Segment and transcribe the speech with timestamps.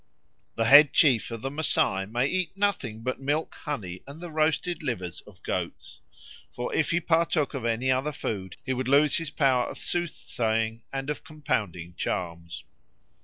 [0.55, 4.81] The head chief of the Masai may eat nothing but milk, honey, and the roasted
[4.81, 5.99] livers of goats;
[6.51, 10.81] for if he partook of any other food he would lose his power of soothsaying
[10.91, 12.63] and of compounding charms.